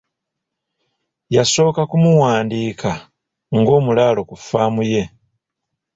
[1.35, 2.91] Yasooka kumuwandiika
[3.57, 5.03] ng'omulaalo ku faamu ye.